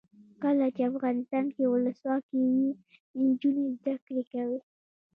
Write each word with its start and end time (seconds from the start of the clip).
کله 0.43 0.65
چې 0.75 0.81
افغانستان 0.91 1.45
کې 1.55 1.63
ولسواکي 1.67 2.37
وي 2.49 3.25
نجونې 3.29 3.65
زده 3.79 3.93
کړې 4.05 4.23
کوي. 4.31 4.59